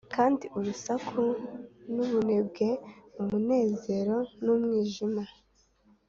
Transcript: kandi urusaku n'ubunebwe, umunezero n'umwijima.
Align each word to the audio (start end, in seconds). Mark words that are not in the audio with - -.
kandi 0.15 0.45
urusaku 0.57 1.21
n'ubunebwe, 1.93 2.67
umunezero 3.21 4.15
n'umwijima. 4.43 5.23